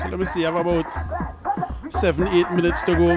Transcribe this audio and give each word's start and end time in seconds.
So 0.00 0.08
let 0.08 0.18
me 0.18 0.24
see, 0.24 0.46
I 0.46 0.50
have 0.50 0.66
about 0.66 1.92
seven, 1.92 2.26
eight 2.28 2.50
minutes 2.52 2.82
to 2.84 2.94
go. 2.94 3.10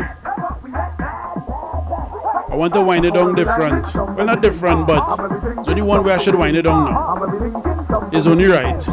I 2.52 2.56
want 2.56 2.74
to 2.74 2.81
wind 2.81 3.06
it 3.06 3.13
down 3.13 3.36
different. 3.36 3.96
Well, 3.96 4.26
not 4.26 4.42
different, 4.42 4.85
but 4.85 5.15
there's 5.56 5.69
only 5.69 5.81
one 5.81 6.04
way 6.04 6.12
I 6.12 6.17
should 6.17 6.35
wind 6.35 6.58
it 6.58 6.63
down 6.63 6.92
now. 6.92 8.10
It's 8.12 8.28
only 8.28 8.47
right. 8.47 8.85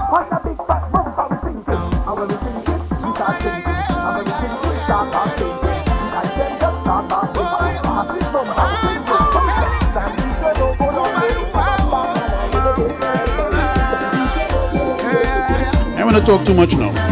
I'm 15.98 16.06
gonna 16.08 16.24
talk 16.24 16.46
too 16.46 16.54
much 16.54 16.76
now. 16.76 17.09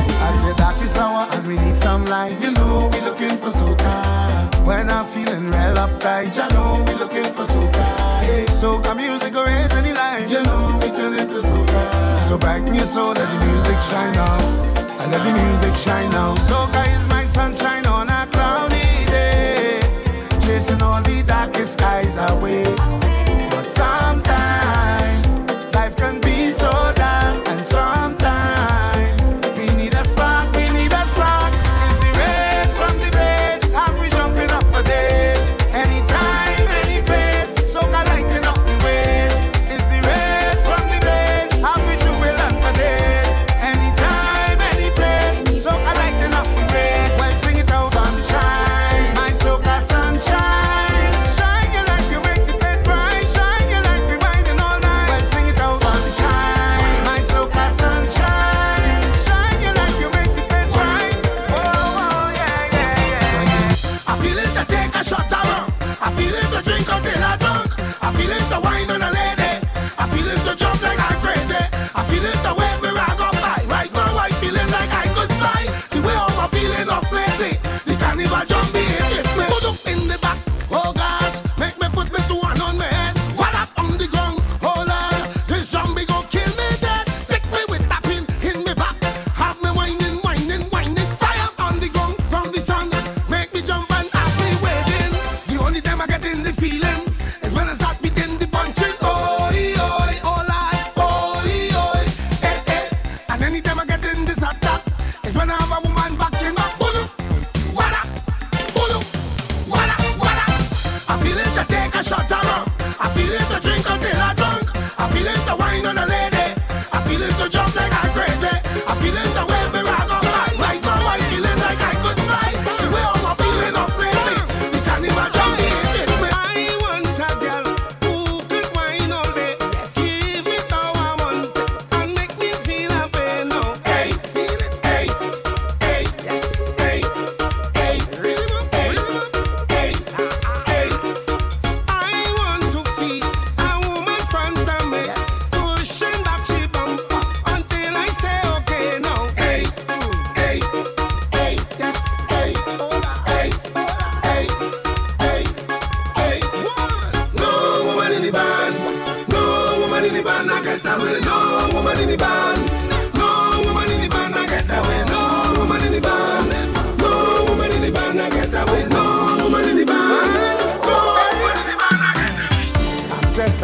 like 6.24 6.52
know 6.52 6.84
we 6.86 6.94
looking 6.94 7.32
for 7.32 7.44
soca. 7.44 7.84
Hey. 8.24 8.44
Soca 8.46 8.96
music 8.96 9.32
will 9.34 9.44
raise 9.44 9.72
any 9.74 9.92
line. 9.92 10.28
You 10.28 10.42
know 10.42 10.78
we 10.82 10.90
turn 10.90 11.14
it 11.14 11.28
to 11.28 11.40
soca. 11.50 12.18
So 12.26 12.36
brighten 12.36 12.74
your 12.74 12.86
soul, 12.86 13.12
let 13.12 13.28
the 13.32 13.38
music 13.46 13.78
shine 13.90 14.16
out. 14.16 14.42
And 15.00 15.12
let 15.12 15.22
the 15.22 15.32
music 15.42 15.74
shine 15.76 16.12
out. 16.14 16.38
Soca 16.38 16.82
is 16.96 17.08
my 17.08 17.24
sunshine 17.24 17.86
on 17.86 18.08
a 18.08 18.26
cloudy 18.32 19.06
day, 19.06 19.80
chasing 20.40 20.82
all 20.82 21.00
the 21.02 21.22
darkest 21.22 21.74
skies 21.74 22.16
away. 22.30 22.64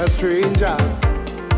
a 0.04 0.10
stranger 0.10 0.76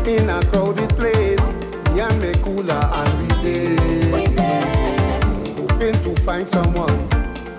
in 0.05 0.29
a 0.29 0.39
crowded 0.49 0.89
place. 0.95 1.57
Yeah, 1.95 2.07
me 2.19 2.31
cooler 2.41 2.79
and 2.99 3.19
we 3.19 3.27
dead. 3.43 4.39
Hoping 5.57 5.93
to 6.03 6.21
find 6.21 6.47
someone 6.47 7.09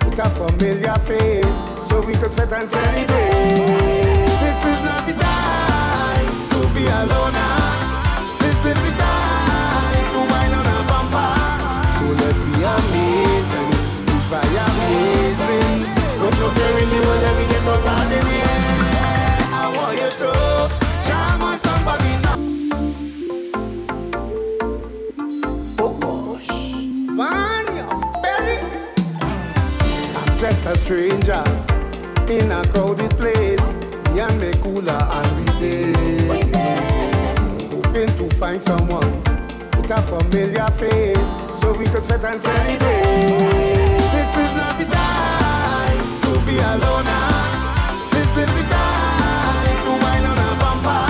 with 0.03 0.17
a 0.17 0.29
familiar 0.29 0.95
face 1.05 1.61
so 1.89 2.01
we 2.01 2.13
could 2.13 2.33
fit 2.33 2.51
and 2.51 2.67
celebrate. 2.69 3.07
This 4.43 4.65
is 4.65 4.79
not 4.83 5.05
the 5.05 5.13
time 5.13 6.49
to 6.49 6.73
be 6.73 6.85
alone. 6.87 7.38
met 30.63 30.75
a 30.75 30.79
stranger 30.79 31.43
in 32.27 32.51
a 32.51 32.61
crowded 32.67 33.11
place. 33.17 33.75
Me 34.13 34.19
and 34.19 34.39
me 34.39 34.51
cooler 34.61 34.91
and 34.91 35.37
we 35.37 35.45
did. 35.59 36.55
Hoping 37.71 38.07
to 38.17 38.29
find 38.35 38.61
someone 38.61 39.23
with 39.75 39.91
a 39.91 40.01
familiar 40.01 40.67
face 40.77 41.33
so 41.61 41.73
we 41.73 41.85
could 41.85 42.05
fit 42.05 42.23
and 42.23 42.41
celebrate. 42.41 42.79
This 42.79 44.37
is 44.37 44.51
not 44.55 44.77
the 44.77 44.85
time 44.85 46.21
to 46.21 46.31
be 46.45 46.57
alone. 46.57 47.05
This 48.11 48.37
is 48.37 48.49
the 48.57 48.63
time 48.69 49.79
to 49.85 49.91
wine 50.03 50.25
on 50.25 50.37
a 50.37 50.51
bumper. 50.61 51.05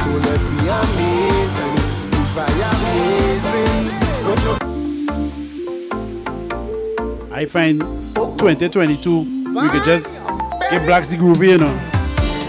So 0.00 0.10
let's 0.26 0.46
be 0.46 0.60
amazing, 0.80 1.76
be. 2.34 2.98
I 7.34 7.46
find 7.46 8.01
2022, 8.30 9.54
we 9.54 9.68
could 9.68 9.84
just 9.84 10.24
get 10.70 10.82
Blaxx 10.82 11.10
the 11.10 11.16
groovy, 11.16 11.48
you 11.48 11.58
know. 11.58 11.74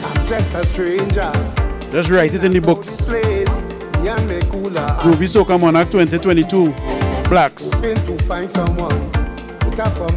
I'm 0.05 0.27
just 0.27 0.53
a 0.53 0.65
stranger. 0.65 1.31
Just 1.91 2.09
write 2.09 2.33
it 2.33 2.43
in 2.43 2.51
the 2.51 2.59
books. 2.59 3.01
Groovy 5.01 5.27
Soca 5.27 5.59
Monarch 5.59 5.89
2022, 5.89 6.73
Blaxx. 7.29 7.73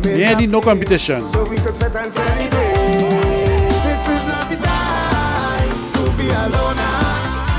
Yeah, 0.04 0.34
need 0.34 0.50
no 0.50 0.60
competition. 0.60 1.26
So 1.32 1.48
we 1.48 1.56
could 1.56 1.76
fit 1.76 1.96
and 1.96 2.12
celebrate. 2.12 2.86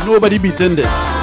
Nobody 0.05 0.37
beating 0.37 0.75
this. 0.75 1.16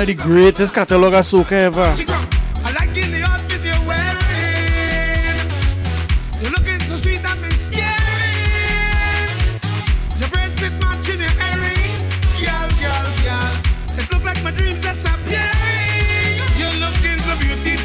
One 0.00 0.08
of 0.08 0.16
the 0.16 0.22
greatest 0.24 0.72
catalog 0.72 1.12
of 1.12 1.26
soca 1.26 1.52
ever. 1.52 1.82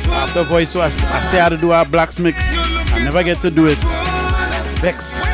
After 0.08 0.44
voice, 0.44 0.74
was, 0.74 1.04
I, 1.04 1.20
say 1.20 1.40
how 1.40 1.50
to 1.50 1.58
do 1.58 1.72
our 1.72 1.84
Blaxx 1.84 2.18
mix. 2.20 2.38
I 2.94 3.04
never 3.04 3.24
get 3.24 3.42
to 3.42 3.52
do 3.52 3.68
it. 3.68 3.78
Vex. 4.80 5.25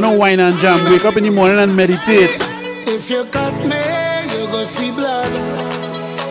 Wine 0.00 0.40
and 0.40 0.58
jam. 0.58 0.84
Wake 0.90 1.04
up 1.04 1.16
in 1.16 1.24
the 1.24 1.30
morning 1.30 1.58
and 1.58 1.76
meditate. 1.76 2.40
If 2.88 3.10
you 3.10 3.24
cut 3.26 3.54
me, 3.66 3.82
you 4.32 4.46
go 4.46 4.64
see 4.64 4.90
blood. 4.90 5.32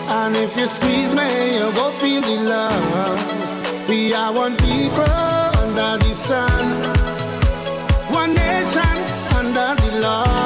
And 0.10 0.36
if 0.36 0.58
you 0.58 0.68
squeeze 0.68 1.14
me, 1.14 1.56
you 1.56 1.72
go 1.74 1.92
feel 2.02 2.22
the 2.22 2.38
love. 2.50 3.90
We 3.90 4.14
are 4.14 4.34
one 4.34 4.56
people 4.58 5.04
under 5.64 5.98
the 6.04 6.14
sun. 6.14 6.64
One 8.12 8.34
nation 8.34 8.96
under 9.36 9.76
the 9.82 10.00
law. 10.02 10.41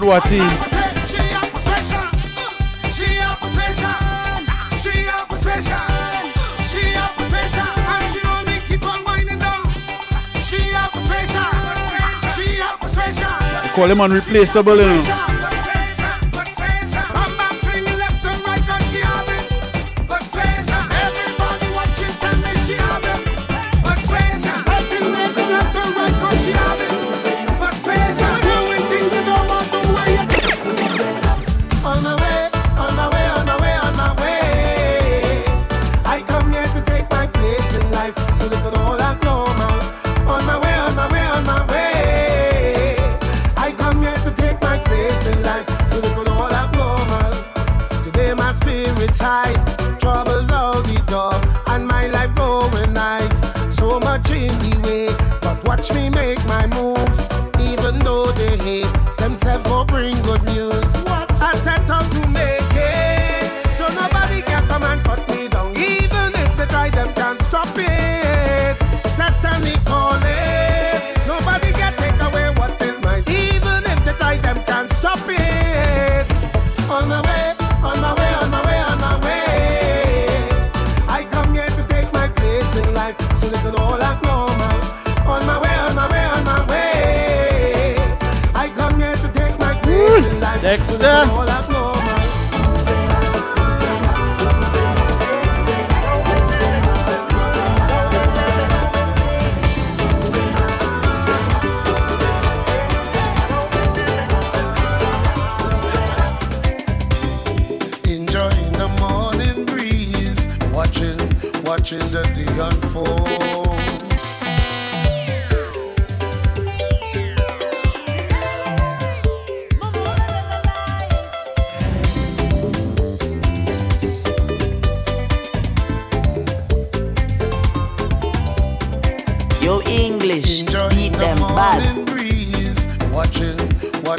That 0.00 0.04
what 0.04 0.24
team? 0.24 0.40
Call 13.74 13.90
him 13.90 14.00
unreplaceable, 14.00 14.76
you 14.76 14.86
know. 14.86 15.33
tight. 49.16 49.83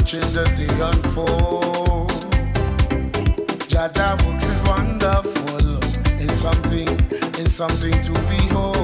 Watching 0.06 0.32
the 0.34 0.44
day 0.56 0.70
unfold. 0.84 2.10
Jada 3.68 4.14
works 4.24 4.46
is 4.46 4.62
wonderful. 4.62 5.80
It's 6.22 6.36
something, 6.36 6.86
it's 7.42 7.54
something 7.54 7.90
to 7.90 8.12
behold. 8.28 8.75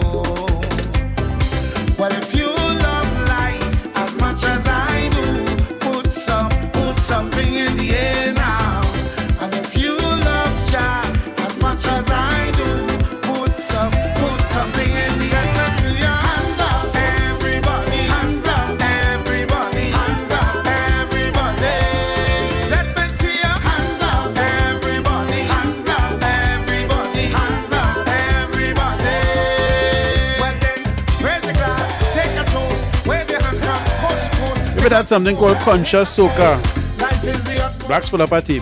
something 35.12 35.36
called 35.36 35.58
conscious 35.58 36.16
soca. 36.16 36.56
Blaxx 37.86 38.08
for 38.08 38.16
the 38.16 38.26
party. 38.26 38.60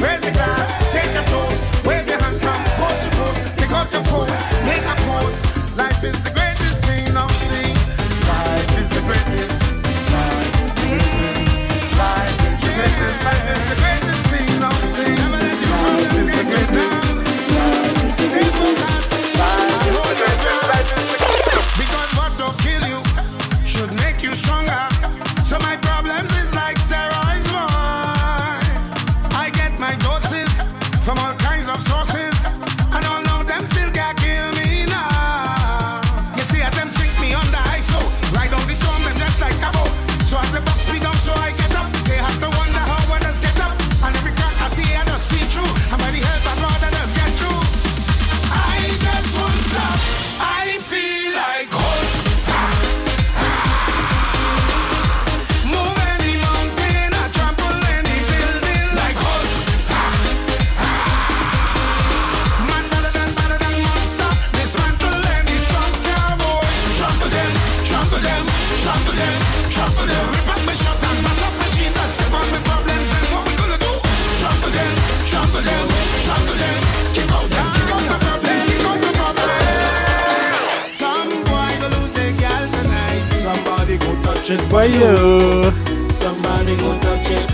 for 84.71 84.85
you. 84.85 85.73
Somebody 86.11 86.77
go 86.77 86.97
touch 87.01 87.31
it. 87.31 87.51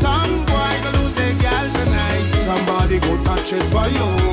Some 0.00 0.46
boy 0.46 0.72
go 0.82 0.90
lose 0.98 1.14
their 1.16 1.34
girl 1.42 1.66
tonight. 1.74 2.32
Somebody 2.46 3.00
go 3.00 3.22
touch 3.24 3.52
it 3.52 3.62
for 3.64 3.88
you. 3.88 4.29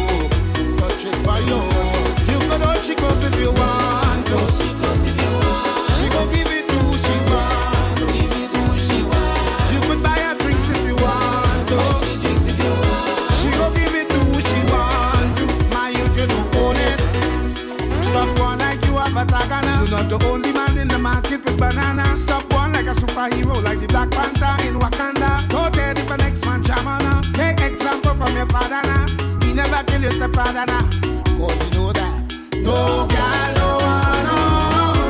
Cause 30.34 31.56
you 31.64 31.72
know 31.74 31.92
that. 31.94 32.14
No 32.62 33.06
girl, 33.08 33.50
no 33.58 33.68
one, 33.78 34.26
no 34.28 34.38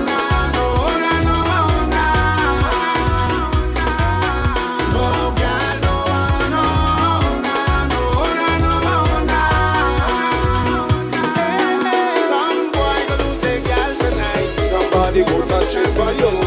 no 0.06 0.68
no. 1.92 2.06
No 4.94 5.06
girl, 5.40 5.74
no 5.86 5.96
one, 6.16 6.52
no 6.54 6.66
no 7.90 8.02
no 8.64 8.74
gonna 13.42 13.56
girl 13.68 13.92
tonight. 14.00 14.50
Somebody 14.72 15.22
gonna 15.24 15.60
cheer 15.72 15.88
for 15.96 16.12
you. 16.14 16.47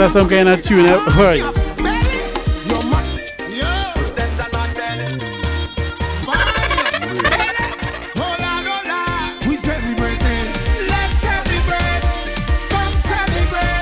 that's 0.00 0.14
some 0.14 0.30
kind 0.30 0.48
of 0.48 0.62
tune 0.62 0.86
for 1.10 1.34
you. 1.34 1.44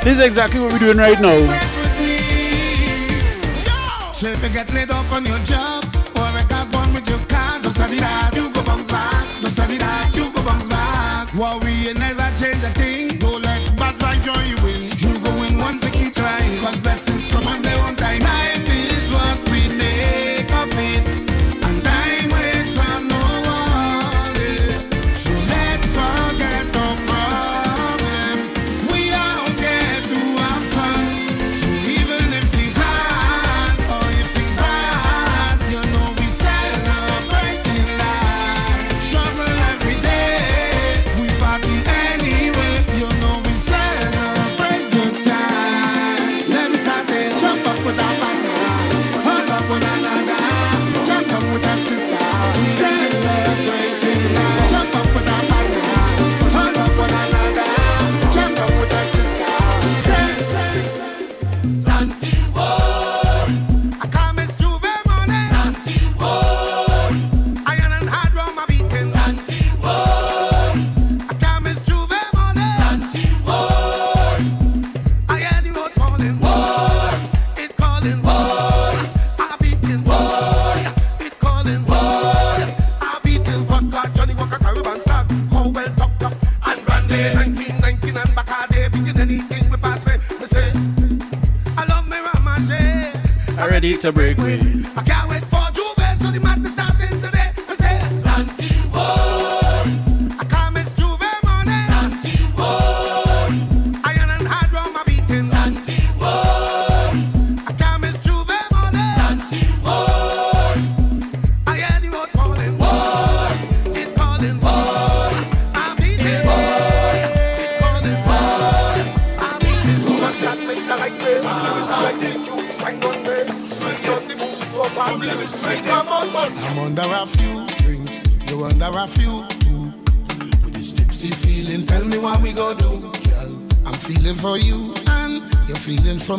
This 0.02 0.18
is 0.18 0.24
exactly 0.24 0.58
what 0.58 0.72
we're 0.72 0.78
doing 0.80 0.96
right 0.96 1.20
now. 1.20 1.38
So 4.14 4.26
if 4.26 4.42
you 4.42 4.48
get 4.48 4.72
laid 4.74 4.90
off 4.90 5.12
on 5.12 5.24
your 5.24 5.38
job, 5.40 5.84
or 6.16 6.22
a 6.22 6.44
got 6.48 6.74
one 6.74 6.92
with 6.94 7.08
your 7.08 7.20
car, 7.28 7.60
don't 7.62 7.72
study 7.72 7.98
that, 7.98 8.34
you 8.34 8.52
go 8.52 8.64
bounce 8.64 8.88
back, 8.88 9.40
don't 9.40 9.50
study 9.52 9.78
that, 9.78 10.10
you 10.16 10.24
go 10.32 10.42
bounce 10.42 10.66
back. 10.66 11.32
Worry 11.34 11.90
and 11.90 11.98
never 12.00 12.28
change 12.40 12.64
a 12.64 12.70
thing. 12.70 13.07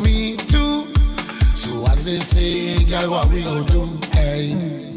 Me 0.10 0.36
too. 0.36 0.88
So 1.54 1.86
as 1.86 2.06
they 2.06 2.18
say, 2.18 2.84
girl, 2.86 3.12
what 3.12 3.30
we 3.30 3.44
gonna 3.44 3.64
do? 3.66 3.86
Hey. 4.12 4.89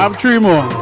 I'm 0.00 0.14
Tremor. 0.14 0.79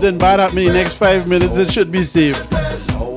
Something 0.00 0.20
happens 0.20 0.58
in 0.58 0.64
the 0.66 0.72
next 0.72 0.94
five 0.94 1.26
minutes, 1.26 1.56
it 1.56 1.72
should 1.72 1.90
be 1.90 2.04
saved. 2.04 3.15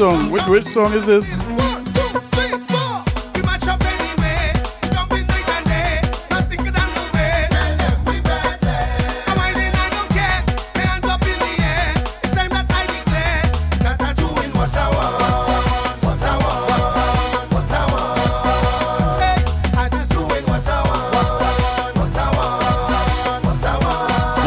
Song? 0.00 0.30
Which, 0.30 0.46
which 0.46 0.66
song 0.66 0.94
is 0.94 1.04
this? 1.04 1.38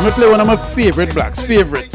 Me 0.04 0.12
play 0.14 0.32
one 0.32 0.42
of 0.42 0.48
my 0.48 0.56
favorite 0.74 1.10
Blaxx. 1.10 1.46
Favorite. 1.46 1.94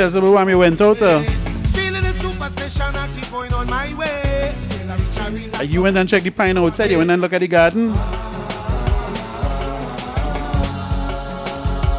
Chelsea 0.00 0.18
when 0.18 0.46
we 0.46 0.54
went 0.54 0.80
out. 0.80 1.02
Uh, 1.02 1.22
you 5.62 5.82
went 5.82 5.96
and 5.98 6.08
checked 6.08 6.24
the 6.24 6.30
pine 6.30 6.56
outside, 6.56 6.90
you 6.90 6.96
went 6.96 7.10
and 7.10 7.20
look 7.20 7.34
at 7.34 7.40
the 7.40 7.48
garden. 7.48 7.92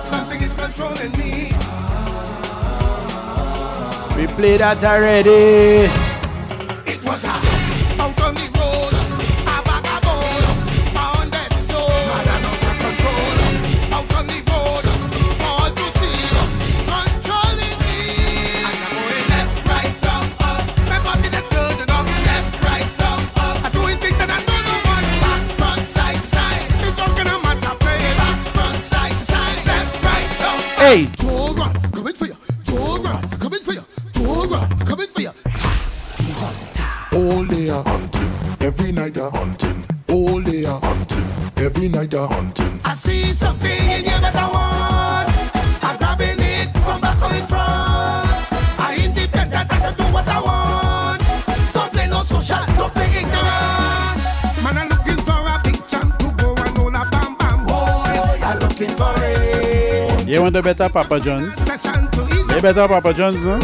Something 0.02 0.42
is 0.42 0.56
controlling 0.56 1.12
me. 1.12 1.52
We 4.18 4.28
played 4.34 4.62
that 4.62 4.84
already. 4.84 6.01
Hey. 30.82 31.06
Torah, 31.16 31.72
coming 31.94 32.16
for 32.16 32.26
you. 32.26 32.36
Torah, 32.66 33.22
coming 33.40 33.62
for 33.62 33.72
you. 33.72 33.86
Torah, 34.14 34.68
coming 34.84 35.08
for 35.10 35.22
you. 35.22 35.30
All 37.14 37.46
day 37.46 37.68
a 37.68 37.84
hunting, 37.84 38.32
every 38.60 38.92
night 38.92 39.16
a 39.16 39.30
hunting. 39.30 39.86
All 40.10 40.42
day 40.42 40.64
a 40.64 40.80
hunting, 40.80 41.64
every 41.64 41.88
night 41.88 42.16
a 42.16 42.26
hunting. 42.26 42.80
I 42.84 42.96
see 42.96 43.32
something 43.32 43.70
in 43.70 44.06
you 44.06 44.20
that 44.26 44.36
I 44.36 44.52
want. 44.52 44.91
You 60.32 60.40
want 60.42 60.54
the 60.54 60.62
better 60.62 60.88
Papa 60.88 61.20
John's? 61.20 61.60
You 61.60 62.62
better 62.62 62.88
Papa 62.88 63.14
John's, 63.14 63.44
huh? 63.44 63.60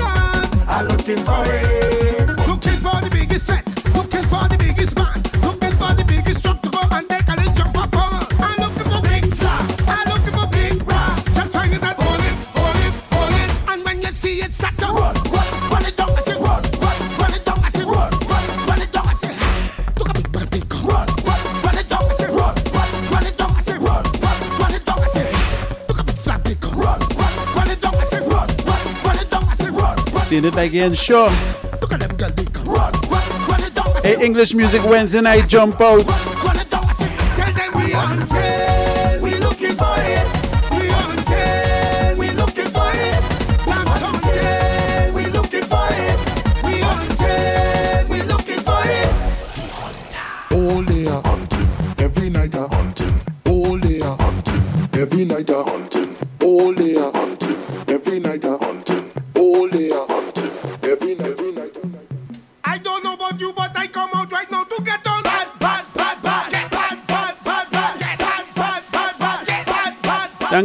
Run 33.47 33.63
it 33.63 33.73
down. 33.73 34.03
Hey, 34.03 34.23
English 34.23 34.53
music 34.53 34.83
Wednesday 34.83 35.21
night, 35.21 35.47
jump 35.47 35.79
out. 35.79 36.03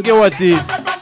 Bad, 0.03 0.29
bad. 0.29 0.43
Thank 0.43 0.47
you, 0.47 0.57
Wati. 0.57 0.92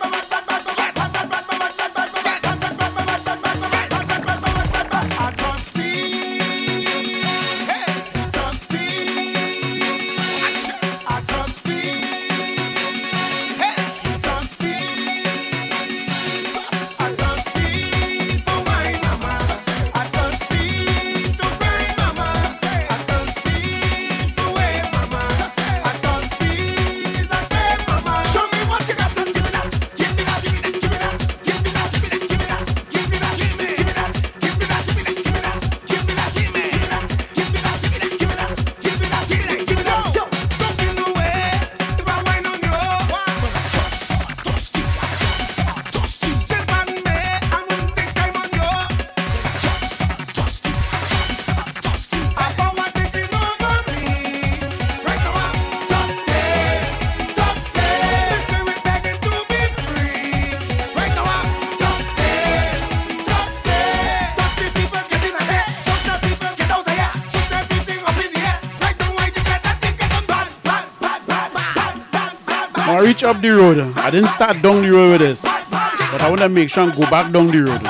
Road. 73.78 73.98
I 73.98 74.10
didn't 74.10 74.30
start 74.30 74.62
down 74.62 74.82
the 74.82 74.92
road 74.92 75.12
with 75.12 75.22
this. 75.22 75.44
But 75.44 76.22
I 76.22 76.30
want 76.30 76.42
to 76.42 76.50
make 76.50 76.70
sure 76.70 76.84
and 76.84 76.94
go 76.94 77.10
back 77.10 77.32
down 77.32 77.48
the 77.48 77.64
road. 77.64 77.82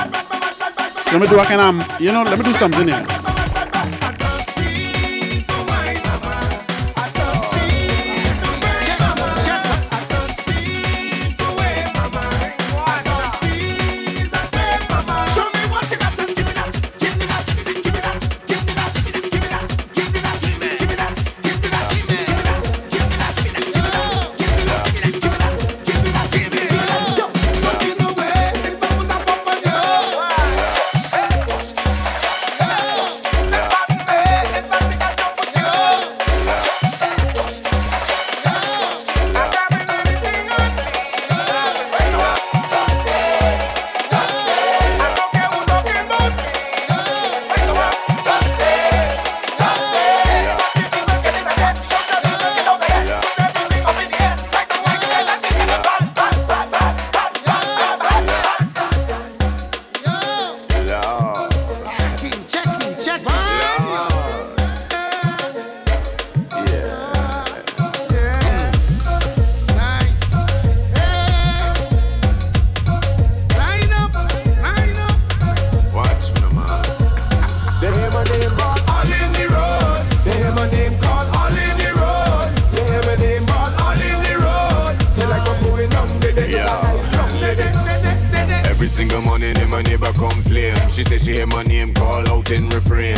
So 1.04 1.18
let 1.18 1.20
me 1.20 1.28
do 1.28 1.40
a 1.40 1.44
kind 1.44 1.60
of, 1.60 2.00
you 2.00 2.12
know, 2.12 2.22
let 2.22 2.38
me 2.38 2.44
do 2.44 2.54
something 2.54 2.88
here. 2.88 3.06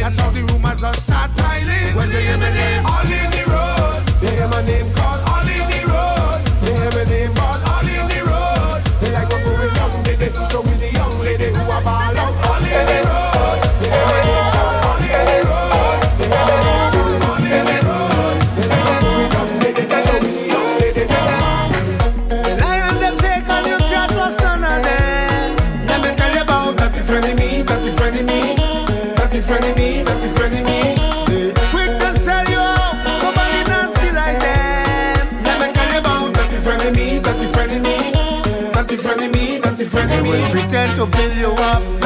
That's 0.00 0.18
how 0.18 0.30
the 0.30 0.42
rumors 0.52 0.80
just 0.80 1.02
start 1.02 1.30
piling. 1.36 1.96
When 1.96 2.10
they 2.10 2.22
hear 2.22 2.38
my 2.38 2.50
name, 2.50 2.86
all 2.86 3.06
in 3.06 3.30
the 3.30 3.55
Pretend 40.50 40.92
to 40.96 41.06
build 41.06 41.36
you 41.36 41.50
up. 41.52 42.05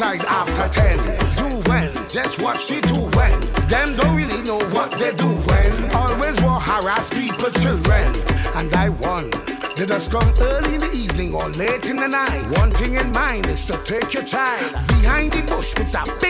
Outside 0.00 0.24
after 0.26 0.80
ten. 0.80 0.98
Do 1.36 1.68
well, 1.68 1.92
just 2.08 2.42
watch 2.42 2.64
she 2.64 2.80
do 2.80 3.10
well. 3.12 3.40
Them 3.68 3.96
don't 3.96 4.16
really 4.16 4.42
know 4.42 4.58
what 4.70 4.92
they 4.92 5.14
do 5.14 5.28
well. 5.46 5.96
Always 5.96 6.40
want 6.40 6.62
harass 6.62 7.10
people, 7.10 7.50
children. 7.50 8.06
And 8.54 8.72
I 8.74 8.88
won. 8.88 9.30
They 9.76 9.86
just 9.86 10.10
come 10.10 10.32
early 10.40 10.74
in 10.74 10.80
the 10.80 10.92
evening 10.92 11.34
or 11.34 11.48
late 11.50 11.86
in 11.86 11.96
the 11.96 12.08
night. 12.08 12.44
One 12.58 12.70
thing 12.72 12.94
in 12.94 13.12
mind 13.12 13.46
is 13.46 13.66
to 13.66 13.76
take 13.84 14.12
your 14.14 14.24
child 14.24 14.72
behind 14.88 15.32
the 15.32 15.42
bush 15.42 15.74
with 15.76 15.94
a 15.94 16.04
big, 16.20 16.29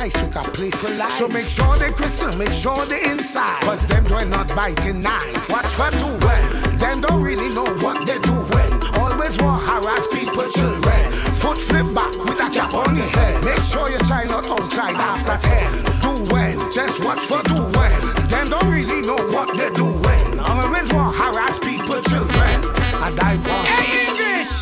entice 0.00 0.22
with 0.22 0.36
a 0.36 0.42
playful 0.50 0.94
life. 0.94 1.12
So 1.12 1.28
make 1.28 1.48
sure 1.48 1.76
they 1.76 1.90
crystal, 1.92 2.34
make 2.36 2.52
sure 2.52 2.86
they 2.86 3.10
inside. 3.10 3.62
Cause 3.62 3.86
them 3.88 4.04
do 4.04 4.24
not 4.26 4.48
biting 4.54 5.02
nice. 5.02 5.50
Watch 5.50 5.66
for 5.66 5.90
well. 6.24 6.50
Them 6.78 7.00
don't 7.00 7.22
really 7.22 7.48
know 7.54 7.66
what 7.84 8.06
they 8.06 8.18
do 8.18 8.32
well. 8.32 9.00
Always 9.00 9.36
want 9.38 9.62
harass 9.62 10.06
people, 10.12 10.48
children. 10.50 11.10
Foot 11.40 11.58
flip 11.58 11.94
back 11.94 12.12
with 12.24 12.40
a 12.40 12.50
cap 12.50 12.74
on 12.74 12.96
your 12.96 13.06
head. 13.06 13.44
Make 13.44 13.64
sure 13.64 13.90
your 13.90 14.00
child 14.00 14.30
not 14.30 14.46
outside 14.46 14.94
after 14.94 15.36
10. 15.46 15.84
Do 16.00 16.32
well, 16.32 16.72
just 16.72 17.04
watch 17.04 17.20
for 17.20 17.42
do 17.42 17.60
well. 17.76 18.00
Them 18.28 18.48
don't 18.50 18.70
really 18.70 19.00
know 19.02 19.20
what 19.34 19.56
they 19.56 19.70
do 19.74 19.84
well. 19.84 20.40
Always 20.40 20.92
want 20.92 21.16
harass 21.16 21.58
people, 21.58 22.00
children. 22.02 22.56
And 23.04 23.20
I 23.20 23.36
want. 23.36 23.66
Hey, 23.66 24.08
English! 24.08 24.52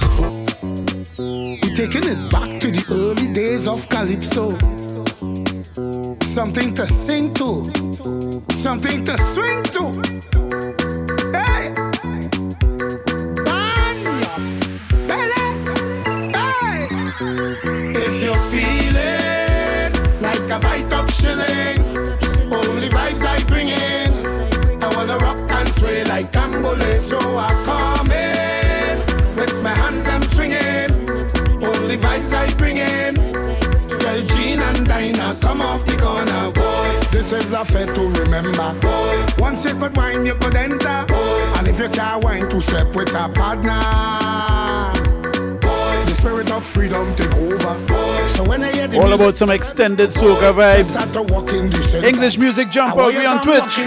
We're 1.19 1.75
taking 1.75 2.07
it 2.11 2.31
back 2.31 2.61
to 2.61 2.71
the 2.71 2.85
early 2.91 3.33
days 3.33 3.67
of 3.67 3.89
Calypso. 3.89 4.78
Something 6.39 6.73
to 6.77 6.87
sing 6.87 7.35
to, 7.35 7.65
something 8.63 9.05
to 9.05 9.19
swing 9.35 9.61
to. 9.75 9.91
Hey! 11.35 11.75
Banya! 13.45 14.31
Bele! 15.09 15.43
Hey! 16.37 16.87
If 17.91 18.23
you're 18.23 18.45
feeling 18.53 19.93
like 20.23 20.49
a 20.49 20.61
bite 20.61 20.93
up 20.93 21.11
shilling, 21.11 21.81
only 22.55 22.89
vibes 22.89 23.25
I 23.27 23.43
bring 23.49 23.67
in. 23.67 24.13
I 24.81 24.95
wanna 24.95 25.19
rock 25.19 25.41
and 25.41 25.69
sway 25.71 26.05
like 26.05 26.31
Cambole, 26.31 27.01
so 27.01 27.19
I 27.19 27.53
a 37.33 37.65
fair 37.65 37.87
to 37.87 38.09
remember. 38.21 38.75
Once 39.39 39.65
you 39.65 39.75
could 39.79 39.97
wine, 39.97 40.25
you 40.25 40.35
could 40.37 40.55
enter. 40.55 41.05
And 41.59 41.69
if 41.69 41.79
you 41.79 41.89
can't 41.89 42.25
wine, 42.25 42.49
to 42.49 42.61
step 42.61 42.95
with 42.95 43.11
a 43.11 43.29
partner. 43.29 43.81
The 46.07 46.15
spirit 46.17 46.51
of 46.51 46.65
freedom 46.65 47.15
take 47.17 47.35
over. 47.37 48.29
So 48.29 48.45
when 48.45 48.63
I 48.63 48.73
hear 48.73 49.03
All 49.03 49.13
about 49.13 49.37
some 49.37 49.51
extended 49.51 50.11
soca 50.11 50.53
vibes. 50.55 52.05
English 52.05 52.39
music 52.39 52.71
jump 52.71 52.97
out, 52.97 53.13
we 53.13 53.27
on 53.27 53.43
Twitch. 53.43 53.73
she 53.73 53.85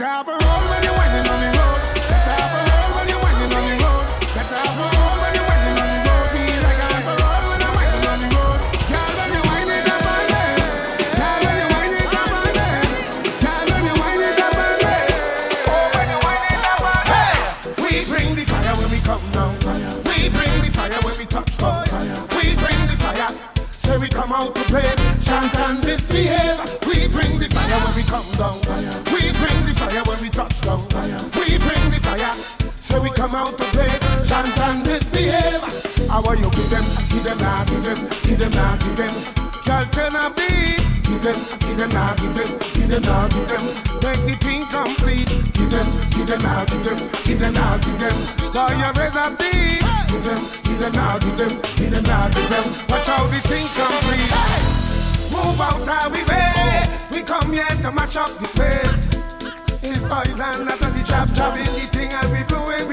yo. 0.00 0.31
Come 33.22 33.36
out 33.36 33.56
to 33.56 33.64
play, 33.70 33.86
chant 34.26 34.58
and 34.58 34.84
misbehave. 34.84 35.62
How 36.10 36.24
are 36.26 36.34
you 36.34 36.50
give 36.50 36.70
them, 36.74 36.82
give 37.06 37.22
them, 37.22 37.38
nah, 37.38 37.64
give 37.70 37.84
them, 37.84 38.00
give 38.26 38.38
them, 38.38 38.50
nah, 38.50 38.76
give 38.82 38.96
them. 38.96 39.14
Girl, 39.62 39.84
turn 39.94 40.16
a 40.18 40.26
beat. 40.34 40.82
Give 41.06 41.22
them, 41.22 41.38
give 41.62 41.76
them, 41.78 41.90
nah, 41.90 42.14
give 42.18 42.34
them, 42.34 42.50
give 42.74 42.88
them, 42.90 43.02
nah, 43.02 43.28
give 43.28 43.46
them. 43.46 43.64
Make 44.02 44.22
the 44.26 44.34
thing 44.42 44.66
complete. 44.66 45.30
Give 45.54 45.70
them, 45.70 45.86
give 46.10 46.26
them, 46.26 46.42
nah, 46.42 46.64
give 46.64 46.82
them, 46.82 46.98
give 47.22 47.38
them, 47.38 47.54
nah, 47.54 47.78
give 47.78 47.98
them. 48.02 48.16
Boy, 48.50 48.74
you 48.74 48.90
a 48.90 49.26
beat. 49.38 49.86
Give 50.10 50.24
them, 50.26 50.42
give 50.66 50.78
them, 50.82 50.92
nah, 50.92 51.18
give 51.22 51.36
them, 51.38 51.52
give 51.78 51.90
them, 51.94 52.02
nah, 52.02 52.28
give 52.28 52.48
them. 52.50 52.66
Watch 52.90 53.06
how 53.06 53.22
the 53.30 53.38
thing 53.46 53.70
complete. 53.78 54.34
Move 55.30 55.60
out 55.62 55.86
how 55.86 56.10
we 56.10 56.24
way. 56.26 56.90
We 57.12 57.22
come 57.22 57.52
here 57.52 57.70
to 57.86 57.92
match 57.92 58.16
up 58.16 58.34
the 58.42 58.48
place. 58.58 59.14
It's 59.84 60.02
Island 60.02 60.70
after 60.70 60.90
the 60.90 61.02
chop 61.04 61.28
chop 61.34 61.54
the 61.54 61.64
thing 61.64 62.12
and 62.12 62.30
we 62.32 62.42
blowing 62.44 62.91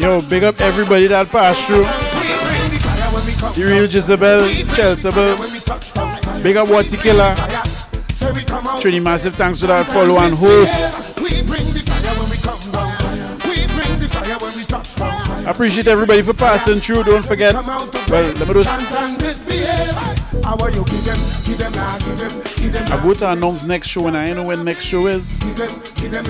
Yo, 0.00 0.20
big 0.22 0.44
up 0.44 0.60
everybody 0.60 1.08
that 1.08 1.28
passed 1.28 1.64
through. 1.66 1.82
The 3.54 3.68
real 3.68 3.86
Jezebel, 3.86 4.48
Chelsea. 4.74 5.10
Big 6.40 6.56
up 6.56 6.68
Waty 6.68 6.96
Killer. 7.02 7.34
Trini, 8.80 9.02
massive 9.02 9.34
thanks 9.34 9.58
to 9.60 9.66
that 9.66 9.86
follow 9.86 10.18
and 10.18 10.34
host. 10.34 10.78
Appreciate 15.48 15.88
everybody 15.88 16.22
for 16.22 16.34
passing 16.34 16.78
through. 16.78 17.02
Don't 17.02 17.26
forget. 17.26 17.54
Well, 17.54 18.32
let 18.34 18.46
me 18.46 18.54
just. 18.54 18.68
I 22.90 23.02
go 23.02 23.14
to 23.14 23.30
announce 23.30 23.64
next 23.64 23.88
show 23.88 24.06
and 24.06 24.16
I 24.16 24.32
know 24.32 24.44
when 24.44 24.64
next 24.64 24.84
show 24.84 25.08
is. 25.08 25.34
give 25.34 25.56
them, 25.56 25.68
give 25.96 26.12
them, 26.12 26.24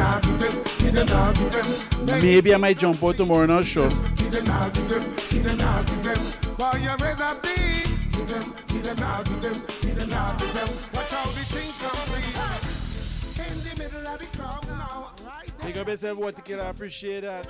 give 0.79 0.95
them, 1.07 1.78
Maybe 2.09 2.55
I 2.55 2.57
might 2.57 2.79
jump 2.79 3.03
out 3.05 3.17
tomorrow 3.17 3.47
right 3.47 3.65
there. 3.67 3.89
Big 15.63 15.77
up 15.77 15.89
yourself, 15.89 16.19
Waty 16.19 16.45
Killer. 16.45 16.65
I 16.65 16.69
appreciate 16.71 17.21
that. 17.21 17.47